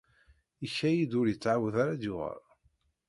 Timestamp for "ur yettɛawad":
1.19-1.75